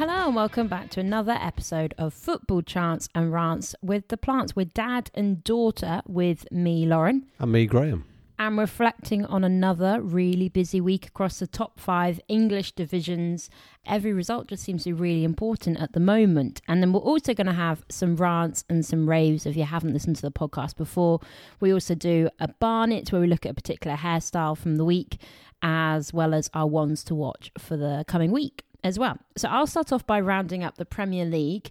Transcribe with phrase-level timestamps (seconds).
[0.00, 4.56] Hello and welcome back to another episode of Football Chants and Rants with the Plants,
[4.56, 8.06] with dad and daughter, with me, Lauren, And me, Graham.
[8.38, 13.50] and reflecting on another really busy week across the top five English divisions.
[13.84, 16.62] Every result just seems to be really important at the moment.
[16.66, 19.92] And then we're also going to have some rants and some raves if you haven't
[19.92, 21.20] listened to the podcast before.
[21.60, 25.20] We also do a Barnet where we look at a particular hairstyle from the week,
[25.60, 29.18] as well as our ones to watch for the coming week as well.
[29.36, 31.70] So I'll start off by rounding up the Premier League.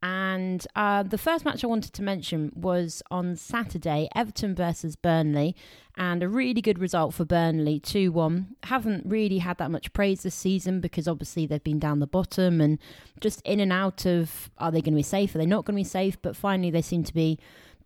[0.00, 5.56] And uh, the first match I wanted to mention was on Saturday, Everton versus Burnley,
[5.96, 8.56] and a really good result for Burnley, 2 1.
[8.64, 12.60] Haven't really had that much praise this season because obviously they've been down the bottom
[12.60, 12.78] and
[13.20, 15.34] just in and out of are they going to be safe?
[15.34, 16.16] Are they not going to be safe?
[16.22, 17.36] But finally, they seem to be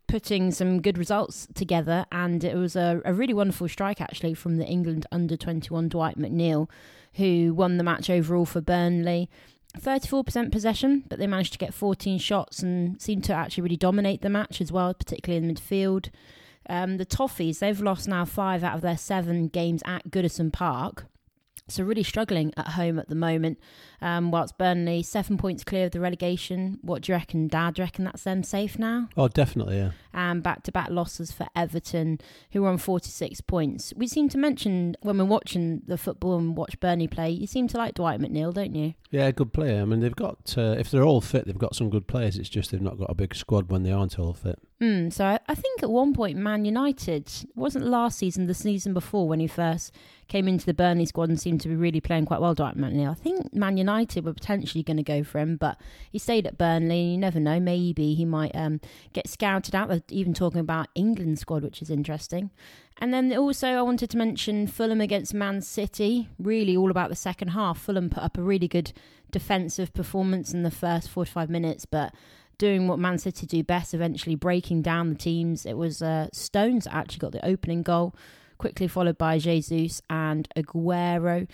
[0.06, 2.04] putting some good results together.
[2.12, 6.18] And it was a, a really wonderful strike actually from the England under 21 Dwight
[6.18, 6.68] McNeil,
[7.14, 9.28] who won the match overall for Burnley.
[9.78, 14.20] 34% possession, but they managed to get 14 shots and seemed to actually really dominate
[14.20, 16.10] the match as well, particularly in midfield.
[16.68, 21.06] Um, the Toffees, they've lost now five out of their seven games at Goodison Park.
[21.72, 23.58] So really struggling at home at the moment.
[24.00, 26.78] Um, whilst Burnley seven points clear of the relegation.
[26.82, 27.74] What do you reckon, Dad?
[27.74, 29.08] Do you reckon that's them safe now?
[29.16, 29.90] Oh, definitely, yeah.
[30.12, 32.18] and back to back losses for Everton,
[32.50, 33.92] who are on 46 points.
[33.96, 37.68] We seem to mention when we're watching the football and watch Burnley play, you seem
[37.68, 38.94] to like Dwight McNeil, don't you?
[39.10, 39.82] Yeah, good player.
[39.82, 42.36] I mean, they've got, uh, if they're all fit, they've got some good players.
[42.36, 44.58] It's just they've not got a big squad when they aren't all fit.
[44.80, 48.92] Mm, so I, I think at one point, Man United, wasn't last season, the season
[48.92, 49.94] before when he first
[50.32, 53.10] came into the Burnley squad and seemed to be really playing quite well, McNeil.
[53.10, 55.76] I think Man United were potentially going to go for him, but
[56.10, 57.02] he stayed at Burnley.
[57.02, 58.80] You never know, maybe he might um,
[59.12, 59.90] get scouted out.
[59.90, 62.50] They're even talking about England squad, which is interesting.
[62.96, 66.30] And then also, I wanted to mention Fulham against Man City.
[66.38, 67.78] Really, all about the second half.
[67.78, 68.94] Fulham put up a really good
[69.32, 72.14] defensive performance in the first 45 minutes, but
[72.56, 75.66] doing what Man City do best, eventually breaking down the teams.
[75.66, 78.14] It was uh, Stones actually got the opening goal,
[78.62, 81.48] quickly followed by Jesus and Aguero.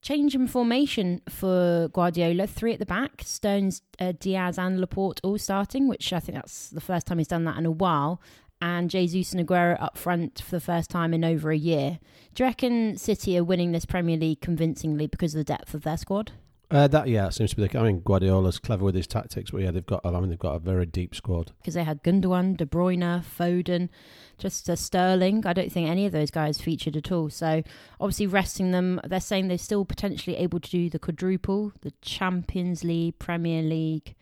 [0.00, 5.36] Change in formation for Guardiola, three at the back, Stones, uh, Dias, and Laporte all
[5.36, 8.22] starting, which I think that's the first time he's done that in a while.
[8.62, 11.98] And Jesus and Aguero up front for the first time in over a year.
[12.34, 15.82] Do you reckon City are winning this Premier League convincingly because of the depth of
[15.82, 16.32] their squad?
[16.70, 17.66] Uh, that yeah, it seems to be.
[17.66, 20.04] The, I mean, Guardiola's clever with his tactics, but yeah, they've got.
[20.04, 21.52] I mean, they've got a very deep squad.
[21.60, 23.88] because they had Gundogan, De Bruyne, Foden,
[24.36, 25.46] just uh, Sterling.
[25.46, 27.30] I don't think any of those guys featured at all.
[27.30, 27.62] So
[27.98, 32.84] obviously resting them, they're saying they're still potentially able to do the quadruple, the Champions
[32.84, 34.14] League, Premier League,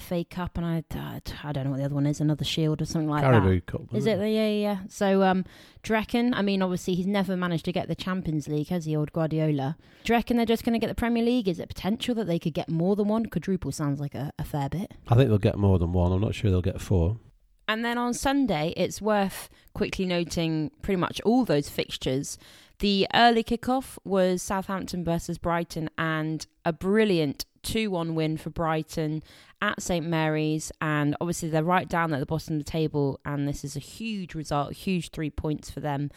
[0.00, 0.84] FA Cup, and I,
[1.44, 3.32] I don't know what the other one is, another Shield or something like that.
[3.32, 3.82] Carabao Cup.
[3.82, 4.32] Is wasn't it?
[4.32, 4.78] Yeah, yeah, yeah.
[4.88, 5.44] So, um,
[5.88, 6.34] reckon?
[6.34, 9.76] I mean, obviously, he's never managed to get the Champions League, has he, old Guardiola?
[10.08, 11.48] Reckon they're just going to get the Premier League?
[11.48, 13.26] Is it potential that they could get more than one?
[13.26, 14.92] Quadruple sounds like a, a fair bit.
[15.08, 16.12] I think they'll get more than one.
[16.12, 17.18] I'm not sure they'll get four.
[17.68, 22.38] And then on Sunday, it's worth quickly noting pretty much all those fixtures.
[22.80, 29.22] The early kickoff was Southampton versus Brighton, and a brilliant 2 1 win for Brighton
[29.60, 30.70] at St Mary's.
[30.80, 33.80] And obviously, they're right down at the bottom of the table, and this is a
[33.80, 36.10] huge result, huge three points for them.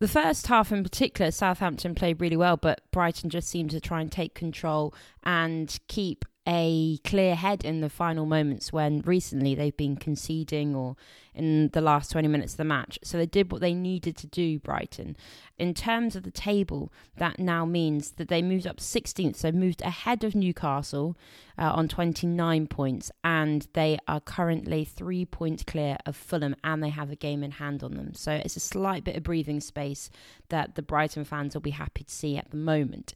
[0.00, 4.00] The first half in particular, Southampton played really well, but Brighton just seemed to try
[4.00, 9.76] and take control and keep a clear head in the final moments when recently they've
[9.76, 10.96] been conceding or
[11.34, 12.98] in the last 20 minutes of the match.
[13.02, 15.16] So they did what they needed to do, Brighton.
[15.58, 19.82] In terms of the table, that now means that they moved up 16th, so moved
[19.82, 21.16] ahead of Newcastle
[21.58, 26.90] uh, on 29 points, and they are currently three points clear of Fulham, and they
[26.90, 28.14] have a game in hand on them.
[28.14, 30.10] So it's a slight bit of breathing space
[30.50, 33.14] that the Brighton fans will be happy to see at the moment.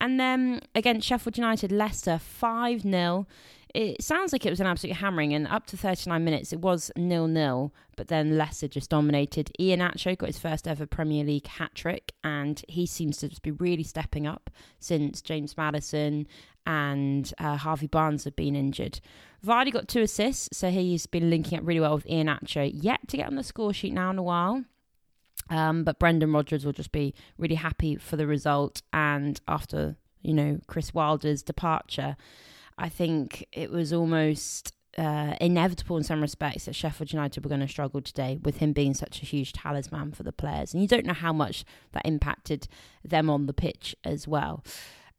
[0.00, 3.26] And then against Sheffield United, Leicester 5 0.
[3.74, 6.90] It sounds like it was an absolute hammering, and up to 39 minutes it was
[6.96, 7.74] nil nil.
[7.96, 9.50] But then Leicester just dominated.
[9.60, 13.50] Iheanacho got his first ever Premier League hat trick, and he seems to just be
[13.50, 16.26] really stepping up since James Maddison
[16.64, 19.00] and uh, Harvey Barnes have been injured.
[19.44, 22.70] Vardy got two assists, so he's been linking up really well with Iheanacho.
[22.74, 24.64] Yet to get on the score sheet now in a while.
[25.50, 28.82] Um, but Brendan Rodgers will just be really happy for the result.
[28.92, 32.16] And after, you know, Chris Wilder's departure,
[32.76, 37.60] I think it was almost uh, inevitable in some respects that Sheffield United were going
[37.60, 40.72] to struggle today with him being such a huge talisman for the players.
[40.72, 42.68] And you don't know how much that impacted
[43.04, 44.64] them on the pitch as well.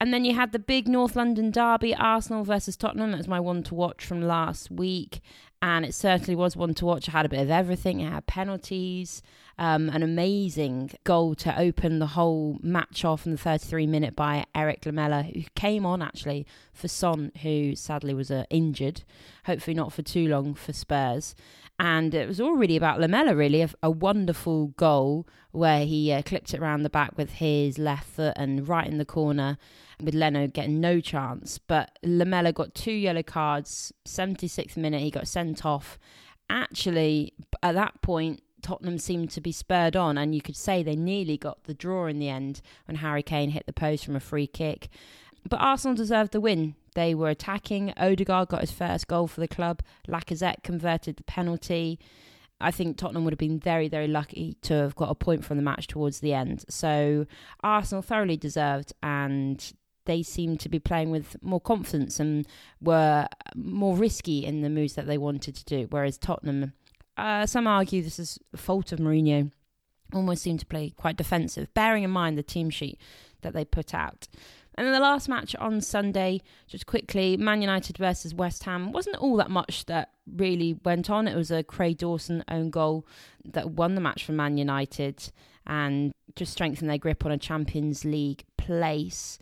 [0.01, 3.11] And then you had the big North London derby, Arsenal versus Tottenham.
[3.11, 5.19] That was my one to watch from last week.
[5.61, 7.09] And it certainly was one to watch.
[7.09, 7.99] I had a bit of everything.
[7.99, 9.21] It had penalties,
[9.57, 14.45] um, an amazing goal to open the whole match off in the 33 minute by
[14.55, 19.03] Eric Lamela, who came on actually for Son, who sadly was uh, injured.
[19.47, 21.35] Hopefully not for too long for Spurs.
[21.79, 26.21] And it was all really about Lamela, really, a, a wonderful goal where he uh,
[26.21, 29.57] clipped it around the back with his left foot and right in the corner
[30.01, 31.57] with Leno getting no chance.
[31.57, 35.97] But Lamela got two yellow cards, 76th minute, he got sent off.
[36.49, 37.33] Actually,
[37.63, 41.37] at that point, Tottenham seemed to be spurred on, and you could say they nearly
[41.37, 44.47] got the draw in the end when Harry Kane hit the post from a free
[44.47, 44.89] kick.
[45.47, 46.75] But Arsenal deserved the win.
[46.95, 47.93] They were attacking.
[47.97, 49.81] Odegaard got his first goal for the club.
[50.07, 51.99] Lacazette converted the penalty.
[52.61, 55.57] I think Tottenham would have been very, very lucky to have got a point from
[55.57, 56.65] the match towards the end.
[56.69, 57.25] So
[57.63, 59.73] Arsenal thoroughly deserved, and
[60.05, 62.45] they seemed to be playing with more confidence and
[62.81, 65.87] were more risky in the moves that they wanted to do.
[65.89, 66.73] Whereas Tottenham,
[67.15, 69.51] uh, some argue this is a fault of Mourinho,
[70.13, 72.99] almost seemed to play quite defensive, bearing in mind the team sheet
[73.41, 74.27] that they put out.
[74.79, 78.93] And then the last match on Sunday, just quickly, Man United versus West Ham.
[78.93, 81.27] Wasn't all that much that really went on.
[81.27, 83.05] It was a Craig Dawson own goal
[83.43, 85.33] that won the match for Man United
[85.67, 89.37] and just strengthened their grip on a Champions League place.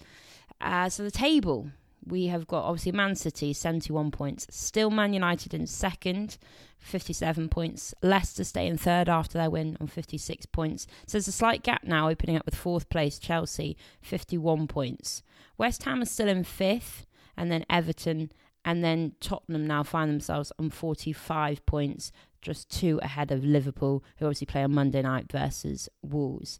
[0.59, 1.69] Uh, so the table,
[2.07, 4.47] we have got obviously Man City, 71 points.
[4.49, 6.37] Still Man United in second,
[6.79, 7.93] 57 points.
[8.01, 10.87] Leicester stay in third after their win on 56 points.
[11.05, 15.23] So there's a slight gap now opening up with fourth place, Chelsea, 51 points.
[15.57, 17.05] West Ham is still in fifth,
[17.35, 18.31] and then Everton,
[18.63, 22.11] and then Tottenham now find themselves on 45 points,
[22.41, 26.59] just two ahead of Liverpool, who obviously play on Monday night versus Wolves.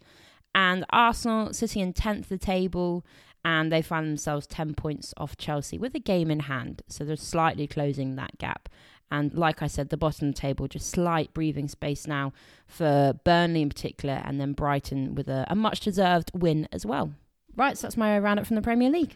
[0.56, 3.06] And Arsenal sitting in 10th the table,
[3.48, 6.82] and they find themselves 10 points off Chelsea with a game in hand.
[6.90, 8.68] So they're slightly closing that gap.
[9.10, 12.34] And like I said, the bottom table, just slight breathing space now
[12.66, 17.14] for Burnley in particular, and then Brighton with a, a much deserved win as well.
[17.56, 19.16] Right, so that's my roundup from the Premier League.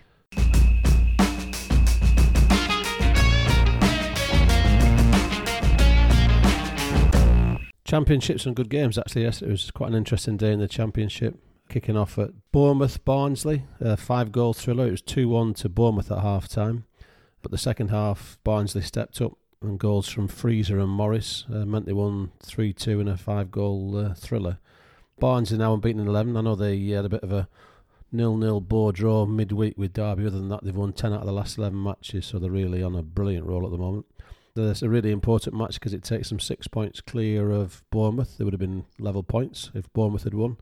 [7.83, 9.23] Championships and good games actually.
[9.23, 11.37] Yes, it was quite an interesting day in the Championship
[11.71, 14.87] kicking off at Bournemouth Barnsley, a five goal thriller.
[14.87, 16.83] It was 2 1 to Bournemouth at half time.
[17.41, 21.85] But the second half, Barnsley stepped up and goals from Frieser and Morris uh, meant
[21.85, 24.59] they won 3 2 in a five goal uh, thriller.
[25.19, 26.35] Barnes is now unbeaten in 11.
[26.35, 27.47] I know they had a bit of a
[28.11, 30.25] nil nil bore draw midweek with Derby.
[30.25, 32.83] Other than that, they've won 10 out of the last 11 matches, so they're really
[32.83, 34.05] on a brilliant roll at the moment.
[34.57, 38.37] It's a really important match because it takes them six points clear of Bournemouth.
[38.37, 40.57] They would have been level points if Bournemouth had won.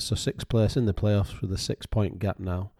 [0.00, 2.70] So sixth place in the playoffs with a six point gap now.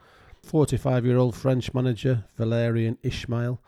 [0.44, 3.58] 45 year old French manager Valérien Ismaël.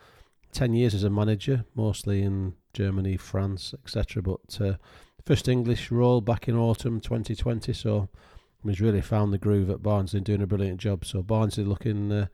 [0.52, 4.22] 10 years as a manager, mostly in Germany, France, etc.
[4.22, 4.74] But uh,
[5.24, 7.72] first English role back in autumn 2020.
[7.72, 8.08] So
[8.64, 11.04] he's really found the groove at Barnsley and doing a brilliant job.
[11.04, 12.26] So Barnes Barnsley looking uh,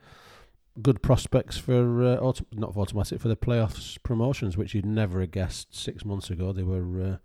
[0.81, 5.21] good prospects for uh, autom- not for automatic for the playoffs promotions, which you'd never
[5.21, 6.53] have guessed six months ago.
[6.53, 7.17] They were uh,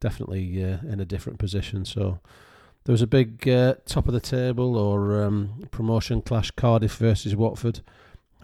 [0.00, 1.84] definitely uh, in a different position.
[1.84, 2.20] So
[2.84, 7.36] there was a big uh, top of the table or um, promotion clash: Cardiff versus
[7.36, 7.80] Watford,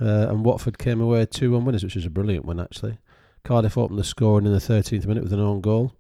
[0.01, 2.99] uh, and Watford came away two-one winners, which was a brilliant win actually.
[3.45, 5.95] Cardiff opened the scoring in the 13th minute with an own goal.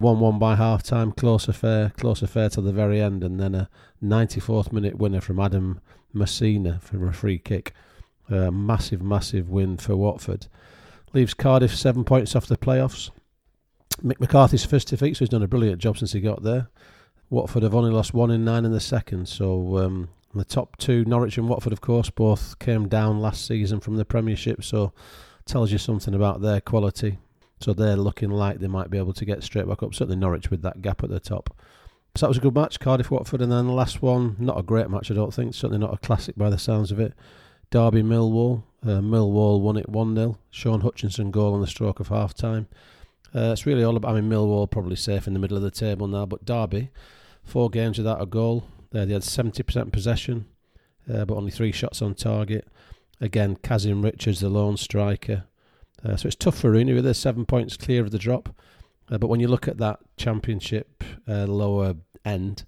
[0.00, 3.68] 1-1 by half time, close affair, close affair to the very end, and then a
[4.02, 5.80] 94th minute winner from Adam
[6.14, 7.72] Masina for a free kick.
[8.28, 10.46] A massive, massive win for Watford.
[11.12, 13.10] Leaves Cardiff seven points off the playoffs.
[14.02, 16.68] Mick McCarthy's first defeat, so he's done a brilliant job since he got there.
[17.30, 19.28] Watford have only lost one in nine in the second.
[19.28, 23.80] So um, the top two, Norwich and Watford, of course, both came down last season
[23.80, 24.62] from the Premiership.
[24.64, 24.92] So
[25.46, 27.18] tells you something about their quality.
[27.60, 29.94] So they're looking like they might be able to get straight back up.
[29.94, 31.54] Certainly Norwich with that gap at the top.
[32.16, 34.64] So that was a good match, Cardiff Watford, and then the last one, not a
[34.64, 35.54] great match, I don't think.
[35.54, 37.14] Certainly not a classic by the sounds of it.
[37.70, 38.64] Derby Millwall.
[38.82, 40.38] Uh, Millwall won it 1 0.
[40.50, 42.66] Shaun Hutchinson goal on the stroke of half time.
[43.32, 44.16] Uh, it's really all about.
[44.16, 46.90] I mean, Millwall probably safe in the middle of the table now, but Derby
[47.42, 48.64] Four games without a goal.
[48.90, 50.46] There they had 70% possession,
[51.12, 52.66] uh, but only three shots on target.
[53.20, 55.44] Again, Kazim Richards, the lone striker.
[56.04, 58.54] Uh, so it's tough for Rooney with seven points clear of the drop.
[59.10, 61.94] Uh, but when you look at that championship uh, lower
[62.24, 62.64] end,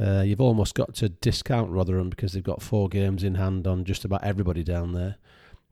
[0.00, 3.84] uh, you've almost got to discount Rotherham because they've got four games in hand on
[3.84, 5.16] just about everybody down there.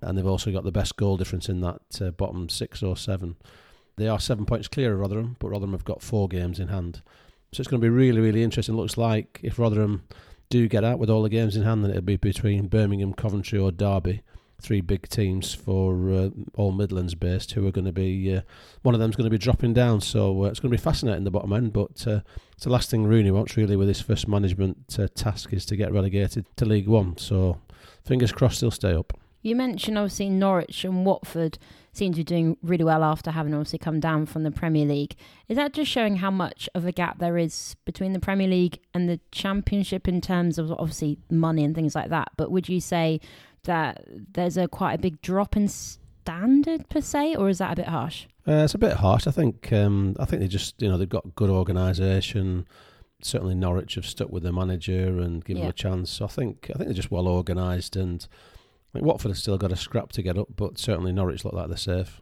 [0.02, 3.37] And they've also got the best goal difference in that uh, bottom six or seven.
[3.97, 7.02] They are seven points clear of Rotherham, but Rotherham have got four games in hand.
[7.52, 8.76] So it's going to be really, really interesting.
[8.76, 10.04] Looks like if Rotherham
[10.50, 13.59] do get out with all the games in hand, then it'll be between Birmingham, Coventry,
[13.59, 14.23] or Derby.
[14.62, 18.37] Three big teams for uh, all Midlands based who are going to be.
[18.37, 18.42] Uh,
[18.83, 21.25] one of them's going to be dropping down, so uh, it's going to be fascinating
[21.25, 21.73] the bottom end.
[21.73, 22.21] But uh,
[22.52, 25.76] it's the last thing Rooney wants really with his first management uh, task is to
[25.76, 27.16] get relegated to League One.
[27.16, 27.59] So
[28.04, 29.19] fingers crossed he'll stay up.
[29.42, 31.59] You mentioned obviously Norwich and Watford
[31.92, 35.16] seem to be doing really well after having obviously come down from the Premier League.
[35.49, 38.78] Is that just showing how much of a gap there is between the Premier League
[38.94, 42.28] and the Championship in terms of obviously money and things like that?
[42.37, 43.20] But would you say
[43.64, 47.76] that there's a quite a big drop in standard per se, or is that a
[47.76, 48.26] bit harsh?
[48.47, 49.26] Uh, it's a bit harsh.
[49.26, 49.73] I think.
[49.73, 52.66] Um, I think they just you know they've got good organisation.
[53.23, 55.66] Certainly, Norwich have stuck with the manager and given Yeah.
[55.66, 56.11] him a chance.
[56.11, 58.26] So I think I think they're just well organised and.
[58.92, 61.68] Think Watford have still got a scrap to get up, but certainly Norwich look like
[61.68, 62.20] they're safe.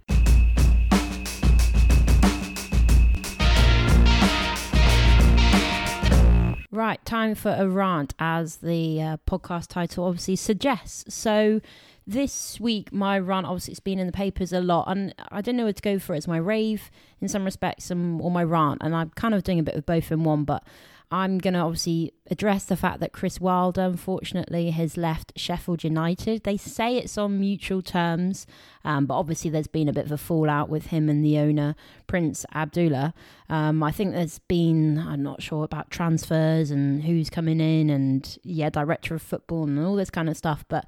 [6.70, 11.12] Right, time for a rant, as the uh, podcast title obviously suggests.
[11.12, 11.62] So,
[12.06, 15.56] this week, my rant obviously it's been in the papers a lot, and I don't
[15.56, 16.18] know where to go for it.
[16.18, 16.90] It's my rave
[17.22, 19.86] in some respects, and, or my rant, and I'm kind of doing a bit of
[19.86, 20.44] both in one.
[20.44, 20.62] But
[21.10, 26.44] I'm going to obviously address the fact that Chris Wilder, unfortunately, has left Sheffield United.
[26.44, 28.46] They say it's on mutual terms,
[28.84, 31.74] um, but obviously there's been a bit of a fallout with him and the owner,
[32.06, 33.14] Prince Abdullah.
[33.48, 38.38] Um, I think there's been, I'm not sure about transfers and who's coming in, and
[38.42, 40.66] yeah, director of football and all this kind of stuff.
[40.68, 40.84] But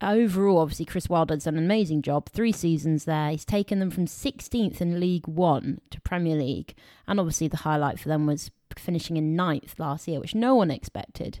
[0.00, 2.30] overall, obviously, Chris Wilder's done an amazing job.
[2.30, 3.30] Three seasons there.
[3.30, 6.74] He's taken them from 16th in League One to Premier League.
[7.06, 10.70] And obviously, the highlight for them was finishing in ninth last year, which no one
[10.70, 11.40] expected.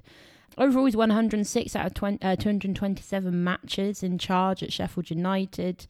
[0.58, 5.86] Overall, he's won 106 out of 20, uh, 227 matches in charge at Sheffield United.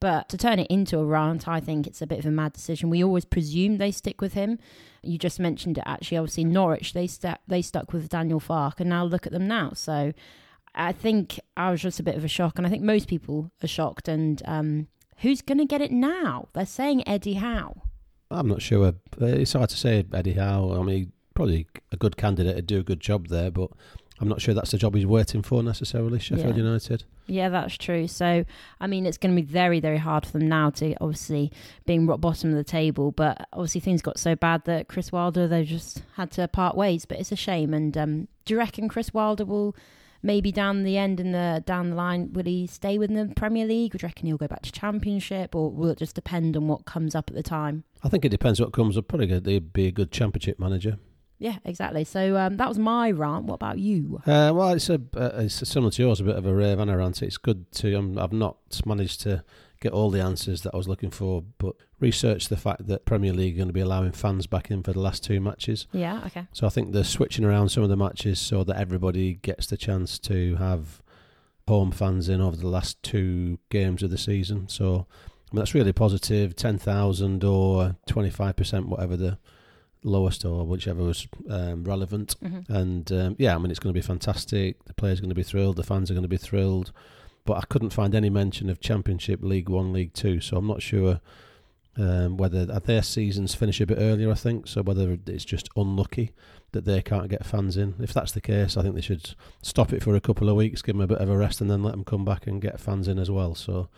[0.00, 2.52] But to turn it into a rant, I think it's a bit of a mad
[2.52, 2.90] decision.
[2.90, 4.58] We always presume they stick with him.
[5.02, 6.18] You just mentioned it actually.
[6.18, 9.72] Obviously, Norwich they stu- they stuck with Daniel Farke, and now look at them now.
[9.74, 10.12] So
[10.74, 13.50] I think I was just a bit of a shock, and I think most people
[13.62, 14.08] are shocked.
[14.08, 16.48] And um, who's going to get it now?
[16.52, 17.82] They're saying Eddie Howe.
[18.32, 18.86] I'm not sure.
[18.88, 18.92] Uh,
[19.26, 20.76] It's hard to say Eddie Howe.
[20.78, 23.70] I mean, probably a good candidate to do a good job there, but
[24.20, 26.18] I'm not sure that's the job he's waiting for necessarily.
[26.18, 26.62] Sheffield Yeah.
[26.64, 27.04] United.
[27.26, 28.06] Yeah, that's true.
[28.08, 28.44] So,
[28.80, 31.50] I mean, it's going to be very, very hard for them now to obviously
[31.86, 33.10] being rock bottom of the table.
[33.12, 37.04] But obviously, things got so bad that Chris Wilder they just had to part ways.
[37.04, 37.72] But it's a shame.
[37.74, 39.74] And um, do you reckon Chris Wilder will
[40.22, 43.66] maybe down the end and the down the line will he stay within the Premier
[43.66, 43.92] League?
[43.92, 46.84] Do you reckon he'll go back to Championship, or will it just depend on what
[46.84, 47.84] comes up at the time?
[48.02, 49.08] I think it depends what comes up.
[49.08, 50.98] Probably good- he'd be a good championship manager.
[51.38, 52.04] Yeah, exactly.
[52.04, 53.46] So um, that was my rant.
[53.46, 54.20] What about you?
[54.26, 56.88] Uh, well, it's a uh, it's similar to yours, a bit of a rave and
[56.88, 57.20] a rant.
[57.20, 57.94] It's good to.
[57.96, 59.42] Um, I've not managed to
[59.82, 63.32] get all the answers that I was looking for, but research the fact that Premier
[63.32, 65.86] League are going to be allowing fans back in for the last two matches.
[65.92, 66.22] Yeah.
[66.26, 66.46] Okay.
[66.52, 69.76] So I think they're switching around some of the matches so that everybody gets the
[69.76, 71.02] chance to have
[71.68, 74.68] home fans in over the last two games of the season.
[74.68, 75.06] So
[75.50, 76.56] I mean, that's really positive.
[76.56, 79.38] Ten thousand or twenty five percent, whatever the
[80.04, 82.34] lowest or whichever was um, relevant.
[82.40, 84.84] hmm And um, yeah, I mean, it's going to be fantastic.
[84.84, 85.76] The players are going to be thrilled.
[85.76, 86.92] The fans are going to be thrilled.
[87.44, 90.40] But I couldn't find any mention of Championship, League One, League Two.
[90.40, 91.20] So I'm not sure
[91.96, 94.30] um, whether their seasons finish a bit earlier.
[94.30, 94.82] I think so.
[94.82, 96.32] Whether it's just unlucky
[96.70, 97.94] that they can't get fans in.
[98.00, 100.80] If that's the case, I think they should stop it for a couple of weeks,
[100.82, 102.80] give them a bit of a rest, and then let them come back and get
[102.80, 103.54] fans in as well.
[103.54, 103.88] So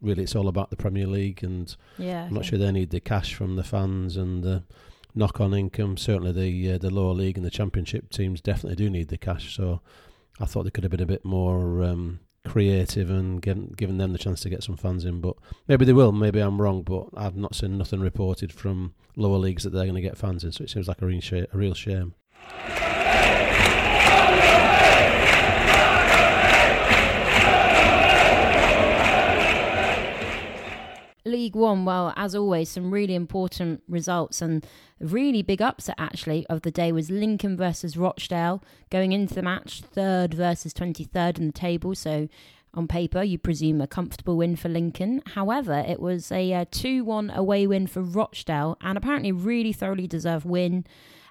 [0.00, 2.24] really, it's all about the Premier League, and Yeah.
[2.24, 4.64] I'm not sure they need the cash from the fans and the
[5.14, 5.96] knock-on income.
[5.96, 9.54] Certainly, the uh, the lower league and the Championship teams definitely do need the cash.
[9.54, 9.80] So,
[10.40, 14.18] I thought they could have been a bit more um, creative and given them the
[14.18, 15.20] chance to get some fans in.
[15.20, 15.36] But
[15.68, 16.12] maybe they will.
[16.12, 16.82] Maybe I'm wrong.
[16.82, 20.44] But I've not seen nothing reported from lower leagues that they're going to get fans
[20.44, 20.52] in.
[20.52, 22.14] So it seems like a real, a real shame.
[31.34, 34.64] League One, well, as always, some really important results and
[35.00, 39.80] really big upset actually of the day was Lincoln versus Rochdale going into the match,
[39.80, 41.96] third versus 23rd in the table.
[41.96, 42.28] So
[42.72, 45.22] on paper, you presume a comfortable win for Lincoln.
[45.34, 50.46] However, it was a 2 1 away win for Rochdale and apparently really thoroughly deserved
[50.46, 50.86] win.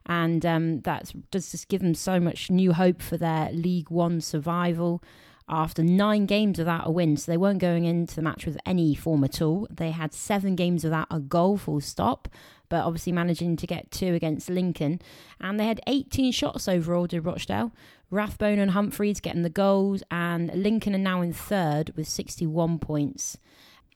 [0.05, 4.19] And um, that's does just give them so much new hope for their League One
[4.19, 5.01] survival
[5.47, 7.17] after nine games without a win.
[7.17, 9.67] So they weren't going into the match with any form at all.
[9.69, 12.27] They had seven games without a goal, full stop,
[12.69, 15.01] but obviously managing to get two against Lincoln.
[15.39, 17.71] And they had 18 shots overall, did Rochdale.
[18.09, 23.37] Rathbone and Humphreys getting the goals, and Lincoln are now in third with 61 points.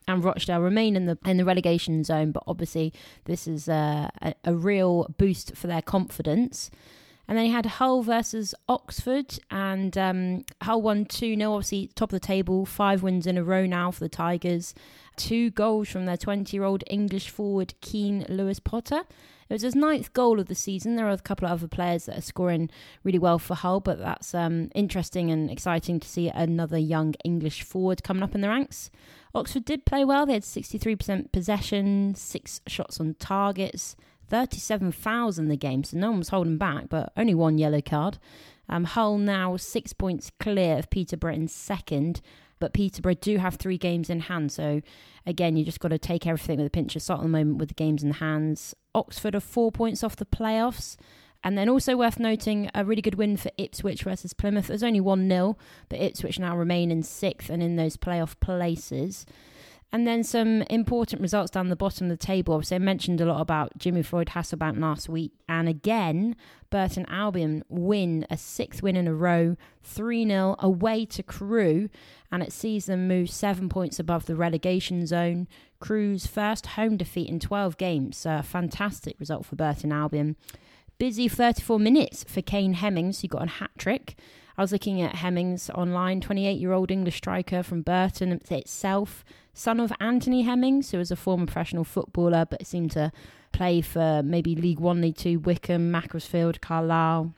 [0.08, 2.92] And Rochdale remain in the in the relegation zone, but obviously
[3.26, 6.70] this is a, a, a real boost for their confidence.
[7.28, 12.10] And then you had Hull versus Oxford, and um, Hull won 2 0, obviously, top
[12.10, 14.74] of the table, five wins in a row now for the Tigers.
[15.16, 19.02] Two goals from their 20 year old English forward, Keane Lewis Potter.
[19.48, 20.96] It was his ninth goal of the season.
[20.96, 22.70] There are a couple of other players that are scoring
[23.02, 27.62] really well for Hull, but that's um, interesting and exciting to see another young English
[27.62, 28.90] forward coming up in the ranks.
[29.34, 30.26] Oxford did play well.
[30.26, 33.96] They had 63% possession, six shots on targets,
[34.28, 37.80] 37 fouls in the game, so no one was holding back, but only one yellow
[37.80, 38.18] card.
[38.68, 42.20] Um, Hull now six points clear of Peterborough in second,
[42.58, 44.52] but Peterborough do have three games in hand.
[44.52, 44.82] So
[45.26, 47.58] again, you just got to take everything with a pinch of salt at the moment
[47.58, 48.74] with the games in the hands.
[48.94, 50.96] Oxford are four points off the playoffs.
[51.44, 54.68] And then also worth noting a really good win for Ipswich versus Plymouth.
[54.68, 55.56] Was only 1 0,
[55.88, 59.24] but Ipswich now remain in sixth and in those playoff places.
[59.90, 62.54] And then some important results down the bottom of the table.
[62.54, 65.32] Obviously, I mentioned a lot about Jimmy Floyd Hasselbaink last week.
[65.48, 66.36] And again,
[66.68, 71.88] Burton Albion win a sixth win in a row, 3 0 away to Crewe.
[72.30, 75.48] And it sees them move seven points above the relegation zone.
[75.80, 78.26] Crewe's first home defeat in 12 games.
[78.26, 80.36] A fantastic result for Burton Albion.
[80.98, 84.16] Busy 34 minutes for Kane Hemmings, who got a hat trick.
[84.58, 89.24] I was looking at Hemmings online, 28 year old English striker from Burton itself,
[89.58, 93.10] son of Anthony Hemmings, who was a former professional footballer but seemed to
[93.52, 97.34] play for maybe League One, League Two, Wycombe, Macclesfield, Carlisle,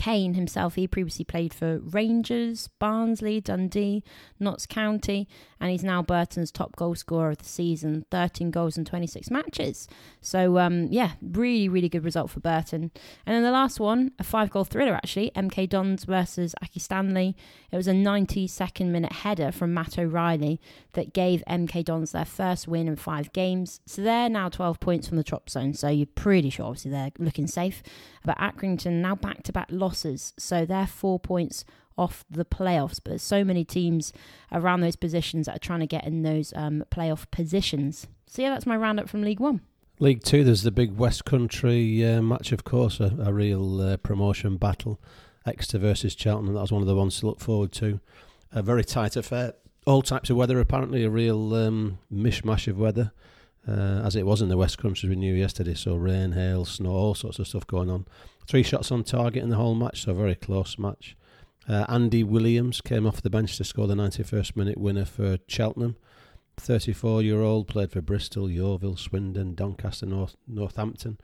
[0.00, 4.02] Kane himself, he previously played for Rangers, Barnsley, Dundee,
[4.38, 5.28] Notts County,
[5.60, 9.88] and he's now Burton's top goal scorer of the season 13 goals in 26 matches.
[10.22, 12.90] So, um, yeah, really, really good result for Burton.
[13.26, 17.36] And then the last one, a five goal thriller actually MK Dons versus Accy Stanley.
[17.70, 20.62] It was a 92nd minute header from Matt O'Riley
[20.94, 23.82] that gave MK Dons their first win in five games.
[23.84, 25.74] So they're now 12 points from the top zone.
[25.74, 27.82] So you're pretty sure, obviously, they're looking safe.
[28.24, 31.64] But Accrington now back to back losses, so they're four points
[31.96, 33.00] off the playoffs.
[33.02, 34.12] But there's so many teams
[34.52, 38.06] around those positions that are trying to get in those um, playoff positions.
[38.26, 39.60] So yeah, that's my roundup from League One.
[39.98, 43.96] League Two, there's the big West Country uh, match, of course, a, a real uh,
[43.98, 45.00] promotion battle.
[45.46, 48.00] Exeter versus Cheltenham, that was one of the ones to look forward to.
[48.52, 49.54] A very tight affair.
[49.86, 53.12] All types of weather, apparently, a real um, mishmash of weather
[53.70, 55.74] uh, as it was in the West Country we knew yesterday.
[55.74, 58.06] So rain, hail, snow, all sorts of stuff going on.
[58.46, 61.16] Three shots on target in the whole match, so very close match.
[61.68, 65.96] Uh, Andy Williams came off the bench to score the 91st minute winner for Cheltenham.
[66.56, 71.18] 34 year old, played for Bristol, Yeovil, Swindon, Doncaster, North, Northampton.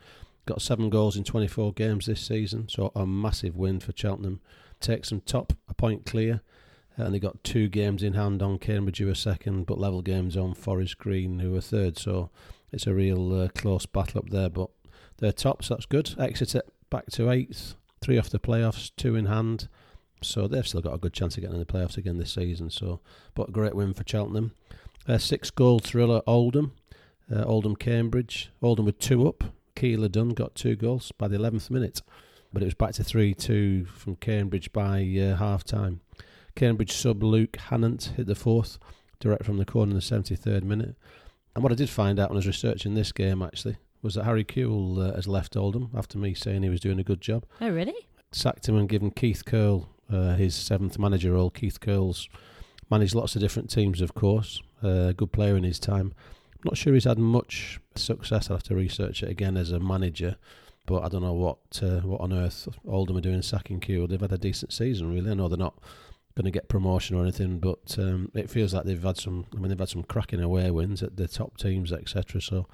[0.47, 4.41] Got seven goals in 24 games this season, so a massive win for Cheltenham.
[4.79, 6.43] Takes them top, a point clear
[6.97, 10.37] and they got two games in hand on Cambridge, who were second, but level games
[10.37, 11.99] on Forest Green, who were third.
[11.99, 12.31] So
[12.73, 14.49] it's a real uh, close battle up there.
[14.49, 14.71] But
[15.19, 16.15] they're tops, that's good.
[16.19, 19.69] Exeter back to eighth, three off the playoffs, two in hand.
[20.23, 22.71] So they've still got a good chance of getting in the playoffs again this season.
[22.71, 23.01] So,
[23.35, 24.53] but a great win for Cheltenham.
[25.07, 26.73] Uh, six goal thriller Oldham,
[27.31, 28.51] uh, Oldham Cambridge.
[28.63, 29.45] Oldham with two up.
[29.77, 32.01] Keillor-Dunn got two goals by the 11th minute,
[32.51, 36.01] but it was back to 3 2 from Cambridge by uh, half time.
[36.57, 38.79] Cambridge sub Luke Hannant hit the fourth,
[39.21, 40.97] direct from the corner in the 73rd minute.
[41.55, 44.25] And what I did find out when I was researching this game actually was that
[44.25, 47.45] Harry Kewell uh, has left Oldham after me saying he was doing a good job.
[47.61, 47.95] Oh, really?
[48.33, 51.51] Sacked him and given Keith Curle uh, his seventh manager role.
[51.51, 52.29] Keith Curle's
[52.91, 54.61] managed lots of different teams, of course.
[54.83, 56.15] A uh, good player in his time.
[56.55, 58.51] I'm not sure he's had much success.
[58.51, 60.37] I'll have to research it again as a manager.
[60.87, 64.09] But I don't know what uh, what on earth Oldham are doing sacking Kewell.
[64.09, 65.31] They've had a decent season, really.
[65.31, 65.83] I know they're not
[66.37, 69.47] going to get promotion or anything, but um, it feels like they've had some.
[69.55, 72.43] I mean, they've had some cracking away wins at the top teams, etc.
[72.43, 72.67] So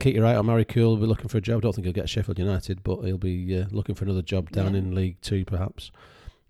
[0.00, 0.90] keep your eye on Harry Kewell.
[0.90, 1.58] Will be looking for a job.
[1.58, 4.50] I don't think he'll get Sheffield United, but he'll be uh, looking for another job
[4.50, 4.80] down yeah.
[4.80, 5.92] in League Two, perhaps.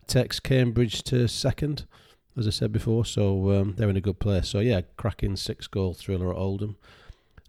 [0.06, 1.84] Takes Cambridge to second,
[2.38, 4.48] as I said before, so um, they're in a good place.
[4.48, 6.76] So yeah, cracking six goal thriller at Oldham,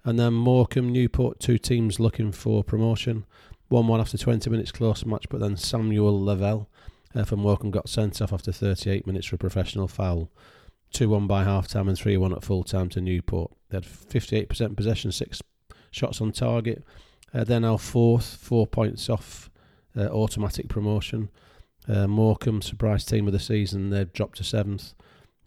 [0.04, 3.26] and then Morecambe, Newport, two teams looking for promotion.
[3.70, 6.70] One one after 20 minutes close match, but then Samuel Lavelle
[7.18, 10.30] uh, from Morecambe got sent off after 38 minutes for a professional foul.
[10.92, 13.52] 2 1 by half time and 3 1 at full time to Newport.
[13.70, 15.42] They had 58% possession, 6
[15.92, 16.84] shots on target.
[17.34, 19.50] Uh, they're now fourth, 4 points off
[19.98, 21.30] uh, automatic promotion.
[21.88, 24.94] Uh, Morecambe, surprise team of the season, they've dropped to 7th.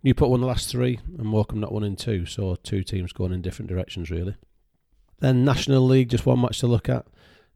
[0.02, 3.32] Newport won the last three, and Morecambe not one in two, so two teams going
[3.32, 4.34] in different directions, really.
[5.18, 7.06] Then National League, just one match to look at.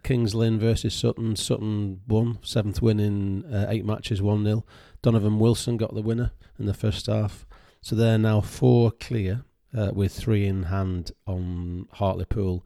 [0.05, 1.35] Kings Lynn versus Sutton.
[1.35, 4.65] Sutton won, seventh win in uh, eight matches, 1 0.
[5.03, 7.45] Donovan Wilson got the winner in the first half.
[7.81, 9.45] So they're now four clear
[9.77, 12.65] uh, with three in hand on Hartlepool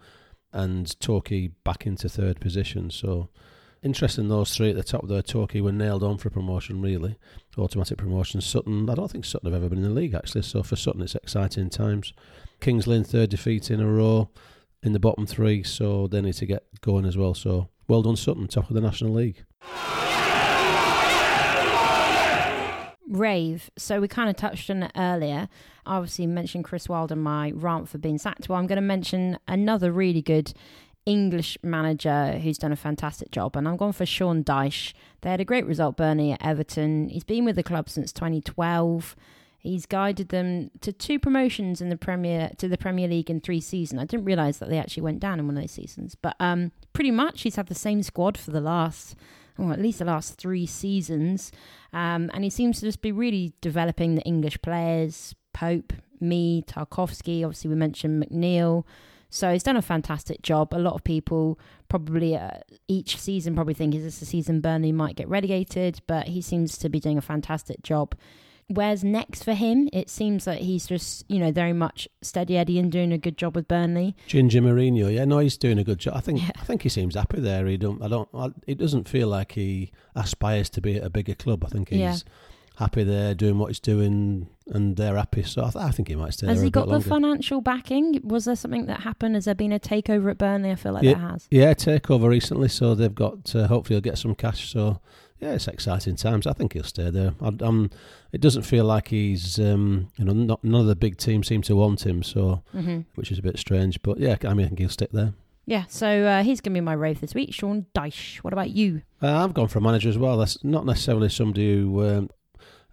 [0.53, 2.90] and Torquay back into third position.
[2.90, 3.31] So
[3.81, 7.16] Interesting, those three at the top there, Torquay were nailed on for promotion, really.
[7.57, 8.40] Automatic promotion.
[8.40, 11.03] Sutton, I don't think Sutton have ever been in the league, actually, so for Sutton
[11.03, 12.12] it's exciting times.
[12.61, 14.31] Kings Lynn, third defeat in a row
[14.82, 17.34] in the bottom three, so they need to get going as well.
[17.34, 19.44] So well done, Sutton, top of the National League.
[23.08, 23.70] Rave.
[23.78, 25.48] So we kind of touched on it earlier.
[25.86, 28.48] I obviously mentioned Chris Wilder, my rant for being sacked.
[28.48, 30.52] Well, I'm going to mention another really good
[31.06, 34.92] English manager who's done a fantastic job, and I'm going for Sean Dyche.
[35.22, 37.08] They had a great result, Burnley at Everton.
[37.08, 39.16] He's been with the club since 2012.
[39.61, 43.61] He's guided them to two promotions in the Premier to the Premier League in three
[43.61, 44.01] seasons.
[44.01, 46.73] I didn't realise that they actually went down in one of those seasons, but um,
[46.92, 49.16] pretty much he's had the same squad for the last,
[49.59, 51.51] or at least the last three seasons,
[51.92, 55.35] um, and he seems to just be really developing the English players.
[55.53, 57.44] Pope, Mee, Tarkowski.
[57.44, 58.85] Obviously, we mentioned McNeil.
[59.31, 60.73] So he's done a fantastic job.
[60.73, 64.92] A lot of people probably uh, each season probably think is this a season Burnley
[64.92, 68.14] might get relegated, but he seems to be doing a fantastic job.
[68.70, 69.88] Where's next for him?
[69.94, 73.38] It seems like he's just, you know, very much steady Eddie and doing a good
[73.38, 74.14] job with Burnley.
[74.26, 76.14] Ginger Mourinho, yeah, no, he's doing a good job.
[76.14, 76.50] I think, yeah.
[76.54, 77.64] I think he seems happy there.
[77.66, 81.09] He don't, I don't, I, it doesn't feel like he aspires to be at a
[81.09, 81.64] bigger club.
[81.64, 82.16] I think he's yeah.
[82.76, 85.44] happy there, doing what he's doing, and they're happy.
[85.44, 86.46] So I, th- I think he might stay.
[86.46, 87.09] Has he got the longer.
[87.09, 88.20] financial backing?
[88.22, 89.35] Was there something that happened?
[89.35, 90.72] Has there been a takeover at Burnley?
[90.72, 91.48] I feel like yeah, there has.
[91.50, 92.68] Yeah, takeover recently.
[92.68, 93.54] So they've got.
[93.57, 94.70] Uh, hopefully, he'll get some cash.
[94.70, 95.00] So
[95.40, 96.46] yeah, it's exciting times.
[96.46, 97.35] I think he'll stay there.
[97.40, 97.90] I, um,
[98.33, 101.62] it doesn't feel like he's, um, you know, not, none of the big teams seem
[101.62, 103.01] to want him, so mm-hmm.
[103.14, 104.03] which is a bit strange.
[104.03, 105.35] But yeah, I mean, I think he'll stick there.
[105.66, 107.53] Yeah, so uh, he's going to be my rave this week.
[107.53, 108.38] Sean Dyche.
[108.38, 109.03] What about you?
[109.22, 110.38] Uh, I've gone for a manager as well.
[110.38, 112.31] That's not necessarily somebody who um,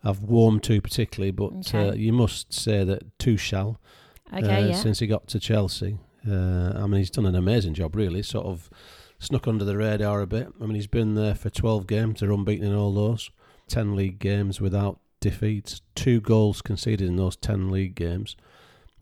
[0.04, 1.90] I've warmed to particularly, but okay.
[1.90, 3.78] uh, you must say that Tuchel,
[4.34, 4.76] okay, uh, yeah.
[4.76, 5.98] since he got to Chelsea,
[6.30, 8.22] uh, I mean, he's done an amazing job, really.
[8.22, 8.70] Sort of
[9.26, 10.48] snuck under the radar a bit.
[10.62, 13.30] I mean, he's been there for 12 games, they're unbeaten in all those.
[13.68, 18.36] 10 league games without defeats, two goals conceded in those 10 league games.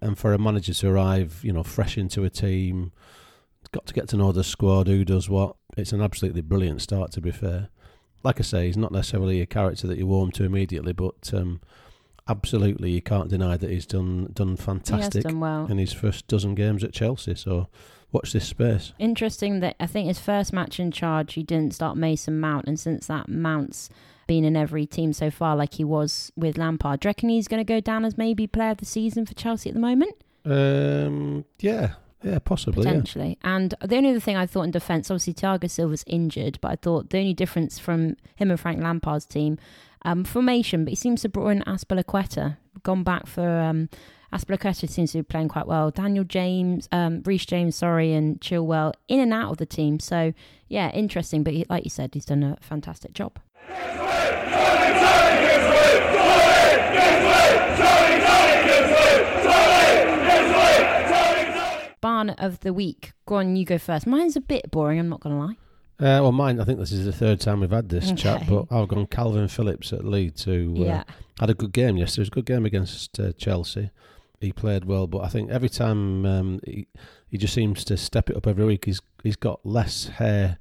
[0.01, 2.91] And for a manager to arrive, you know, fresh into a team,
[3.71, 5.55] got to get to know the squad, who does what.
[5.75, 7.69] It's an absolutely brilliant start, to be fair.
[8.23, 11.59] Like I say, he's not necessarily a character that you warm to immediately, but um,
[12.27, 15.65] absolutely you can't deny that he's done done fantastic done well.
[15.69, 17.36] in his first dozen games at Chelsea.
[17.36, 17.67] So
[18.13, 18.93] watch this space.
[18.99, 22.80] Interesting that I think his first match in charge, he didn't start Mason Mount, and
[22.80, 23.89] since that, Mount's
[24.28, 27.02] been in every team so far, like he was with Lampard.
[27.02, 29.34] Do you reckon he's going to go down as maybe player of the season for
[29.34, 30.13] Chelsea at the moment?
[30.45, 32.86] Um, yeah, yeah, possibly.
[32.86, 33.38] Potentially.
[33.43, 33.56] Yeah.
[33.56, 36.76] And the only other thing I thought in defence, obviously Thiago Silva's injured, but I
[36.76, 39.58] thought the only difference from him and Frank Lampard's team,
[40.06, 43.89] um, formation, but he seems to have brought in Azpilicueta, gone back for um,
[44.33, 45.91] Azpilicueta seems to be playing quite well.
[45.91, 49.99] Daniel James, um, Reece James, sorry, and Chilwell in and out of the team.
[49.99, 50.33] So
[50.67, 51.43] yeah, interesting.
[51.43, 53.37] But he, like you said, he's done a fantastic job.
[62.01, 63.13] Barn of the week.
[63.25, 64.05] Go on, you go first.
[64.05, 64.99] Mine's a bit boring.
[64.99, 65.53] I'm not going to lie.
[65.99, 66.59] Uh, well, mine.
[66.59, 68.15] I think this is the third time we've had this Okay.
[68.15, 71.03] chat, but I've gone Kalvin Phillips at Leeds, who uh, Yeah.
[71.39, 72.19] had a good game yesterday.
[72.19, 73.89] It was a good game against uh, Chelsea.
[74.43, 76.88] He played well, but I think every time um, he
[77.29, 78.86] he just seems to step it up every week.
[78.86, 80.58] He's he's got less hair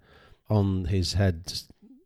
[0.49, 1.53] on his head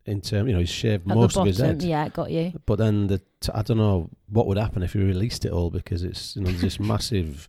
[0.05, 0.47] in term.
[0.47, 1.83] You know, he's shaved At most the of his head.
[1.83, 2.53] yeah, got you.
[2.65, 5.69] But then the t- I don't know what would happen if he released it all
[5.69, 7.47] because it's you know this massive.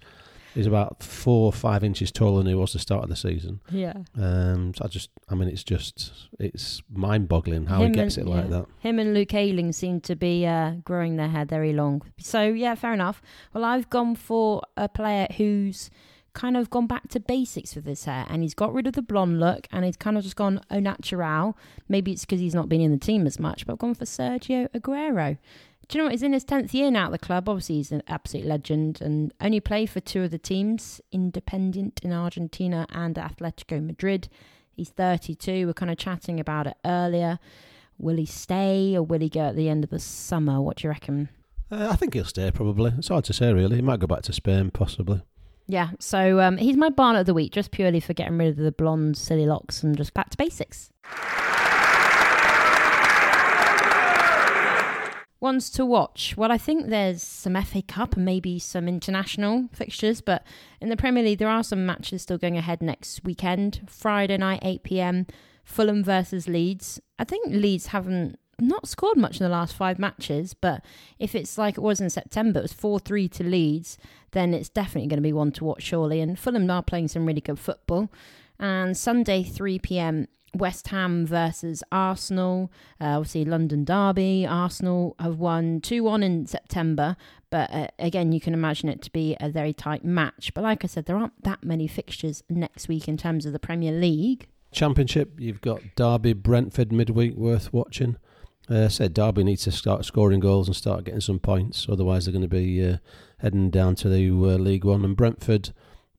[0.54, 3.16] He's about four or five inches taller than he was at the start of the
[3.16, 3.60] season.
[3.70, 3.94] Yeah.
[4.16, 8.30] Um, so I just, I mean, it's just, it's mind-boggling how he gets and- it
[8.30, 8.50] like yeah.
[8.50, 8.66] that.
[8.80, 12.02] Him and Luke Ayling seem to be uh, growing their hair very long.
[12.18, 13.22] So, yeah, fair enough.
[13.52, 15.90] Well, I've gone for a player who's
[16.34, 19.02] kind of gone back to basics with his hair and he's got rid of the
[19.02, 21.56] blonde look and he's kind of just gone au natural.
[21.88, 24.04] Maybe it's because he's not been in the team as much, but I've gone for
[24.04, 25.38] Sergio Aguero.
[25.88, 26.12] Do you know what?
[26.12, 27.48] He's in his 10th year now at the club.
[27.48, 32.12] Obviously, he's an absolute legend and only played for two of the teams, Independiente in
[32.12, 34.28] Argentina and Atletico Madrid.
[34.76, 35.66] He's 32.
[35.66, 37.38] We're kind of chatting about it earlier.
[37.98, 40.60] Will he stay or will he go at the end of the summer?
[40.60, 41.30] What do you reckon?
[41.70, 42.92] Uh, I think he'll stay probably.
[42.98, 43.76] It's hard to say really.
[43.76, 45.22] He might go back to Spain possibly.
[45.66, 48.56] Yeah, so um, he's my barn of the week just purely for getting rid of
[48.56, 50.90] the blonde, silly locks and just back to basics.
[55.40, 56.36] Ones to watch.
[56.36, 60.44] Well, I think there's some FA Cup and maybe some international fixtures, but
[60.80, 63.82] in the Premier League, there are some matches still going ahead next weekend.
[63.88, 65.26] Friday night, 8 pm,
[65.64, 67.00] Fulham versus Leeds.
[67.20, 70.84] I think Leeds haven't not scored much in the last five matches, but
[71.18, 73.98] if it's like it was in September, it was 4 3 to Leeds,
[74.32, 76.20] then it's definitely going to be one to watch, surely.
[76.20, 78.10] And Fulham are playing some really good football.
[78.58, 82.70] And Sunday, 3 pm, West Ham versus Arsenal.
[83.00, 84.46] Uh, obviously, London Derby.
[84.46, 87.16] Arsenal have won 2 1 in September,
[87.50, 90.52] but uh, again, you can imagine it to be a very tight match.
[90.54, 93.58] But like I said, there aren't that many fixtures next week in terms of the
[93.58, 94.46] Premier League.
[94.70, 98.16] Championship, you've got Derby, Brentford midweek worth watching.
[98.68, 102.32] Uh, said Derby needs to start scoring goals and start getting some points, otherwise they're
[102.32, 102.98] going to be uh,
[103.38, 105.06] heading down to the uh, League One.
[105.06, 105.72] And Brentford,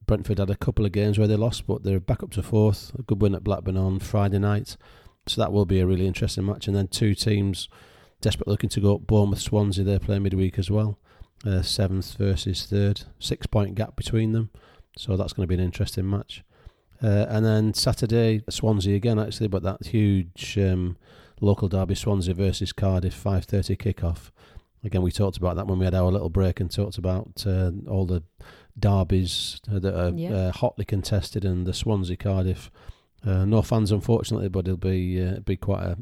[0.10, 2.92] Brentford had a couple of games where they lost, but they're back up to fourth.
[2.98, 4.76] A good win at Blackburn on Friday night,
[5.28, 6.66] so that will be a really interesting match.
[6.66, 7.70] And then two teams
[8.20, 9.06] desperately looking to go up.
[9.06, 10.98] Bournemouth, Swansea, they play midweek as well.
[11.46, 14.50] Uh, seventh versus third, six point gap between them,
[14.98, 16.44] so that's going to be an interesting match.
[17.04, 20.98] Uh, and then Saturday, Swansea again actually, but that huge um,
[21.40, 24.32] local derby, Swansea versus Cardiff, five thirty kickoff.
[24.84, 27.72] Again, we talked about that when we had our little break and talked about uh,
[27.88, 28.24] all the
[28.78, 30.34] derbies that are yeah.
[30.34, 32.72] uh, hotly contested and the Swansea Cardiff.
[33.26, 35.98] Uh, no fans, unfortunately, but it'll be uh, be quite a.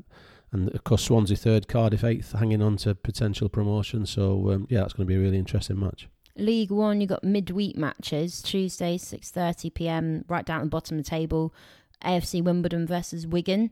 [0.51, 4.05] And of course, Swansea third, Cardiff eighth, hanging on to potential promotion.
[4.05, 6.07] So um, yeah, it's going to be a really interesting match.
[6.35, 10.23] League One, you've got midweek matches Tuesday, six thirty p.m.
[10.27, 11.53] Right down at the bottom of the table.
[12.03, 13.71] AFC Wimbledon versus Wigan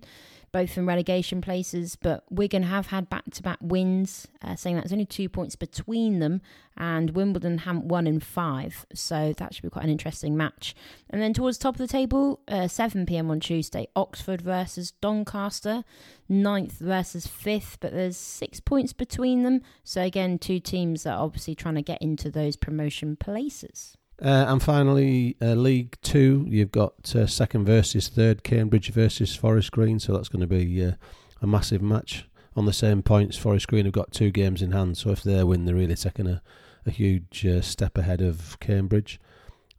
[0.56, 4.94] both in relegation places, but Wigan have had back to back wins, uh, saying there's
[4.94, 6.42] only two points between them,
[6.78, 10.74] and Wimbledon haven't won in five, so that should be quite an interesting match.
[11.10, 14.92] And then towards the top of the table, uh, 7 pm on Tuesday, Oxford versus
[14.92, 15.84] Doncaster,
[16.30, 21.24] ninth versus fifth, but there's six points between them, so again, two teams that are
[21.26, 23.98] obviously trying to get into those promotion places.
[24.22, 29.72] Uh, and finally, uh, League Two, you've got uh, second versus third, Cambridge versus Forest
[29.72, 30.00] Green.
[30.00, 30.94] So that's going to be uh,
[31.42, 33.38] a massive match on the same points.
[33.38, 36.28] Forest Green have got two games in hand, so if they win, they're really taking
[36.28, 36.42] a,
[36.86, 39.20] a huge uh, step ahead of Cambridge.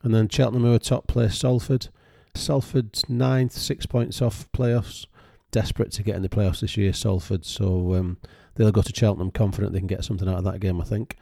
[0.02, 1.88] And then Cheltenham, who are top place, Salford.
[2.34, 5.06] Salford's ninth, six points off playoffs.
[5.50, 7.46] Desperate to get in the playoffs this year, Salford.
[7.46, 8.18] So um,
[8.54, 11.16] they'll go to Cheltenham confident they can get something out of that game, I think.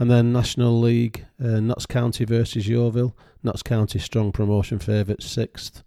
[0.00, 3.14] And then National League, uh, Notts County versus Yeovil.
[3.42, 5.82] Notts County strong promotion favourites, sixth.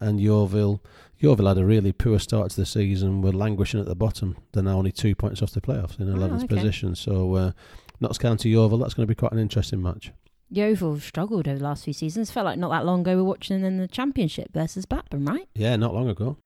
[0.00, 0.82] And Yeovil,
[1.18, 3.20] Yeovil had a really poor start to the season.
[3.20, 4.38] Were languishing at the bottom.
[4.52, 6.46] They're now only two points off the playoffs in 11th oh, okay.
[6.46, 6.94] position.
[6.94, 7.52] So uh,
[8.00, 10.10] Notts County Yeovil, that's going to be quite an interesting match.
[10.48, 12.30] Yeovil struggled over the last few seasons.
[12.30, 15.26] Felt like not that long ago we were watching them in the Championship versus Blackburn,
[15.26, 15.48] right?
[15.54, 16.38] Yeah, not long ago.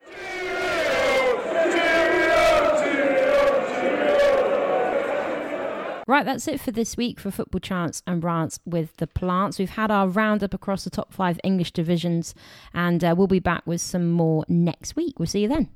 [6.06, 9.58] Right, that's it for this week for Football Chants and Rants with the Plants.
[9.58, 12.34] We've had our roundup across the top five English divisions,
[12.74, 15.18] and uh, we'll be back with some more next week.
[15.18, 15.70] We'll see you then.